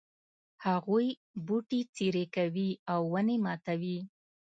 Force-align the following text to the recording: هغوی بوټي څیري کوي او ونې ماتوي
هغوی 0.65 1.07
بوټي 1.45 1.81
څیري 1.95 2.25
کوي 2.35 2.69
او 2.93 3.01
ونې 3.13 3.37
ماتوي 3.43 3.99